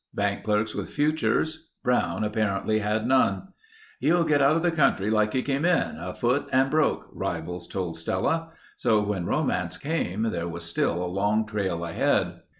[0.15, 1.67] Bank clerks with futures.
[1.83, 3.49] Brown apparently had none.
[3.99, 8.49] "He'll get out of the country like he came in—afoot and broke," rivals told Stella.
[8.77, 12.39] So when romance came, there was still a long trail ahead.